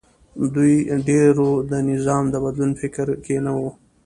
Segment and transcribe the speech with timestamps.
[0.39, 0.73] د دوی
[1.07, 3.59] ډېری د نظام د بدلون په فکر کې نه و